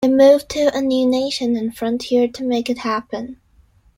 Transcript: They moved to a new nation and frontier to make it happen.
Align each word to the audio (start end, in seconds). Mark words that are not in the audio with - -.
They 0.03 0.09
moved 0.09 0.49
to 0.49 0.75
a 0.75 0.81
new 0.81 1.05
nation 1.05 1.55
and 1.55 1.77
frontier 1.77 2.27
to 2.27 2.43
make 2.43 2.71
it 2.71 2.79
happen. 2.79 3.39